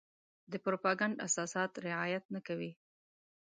د 0.51 0.53
پروپاګنډ 0.65 1.15
اساسات 1.27 1.71
رعايت 1.85 2.23
نه 2.35 2.39
کوي. 2.47 2.71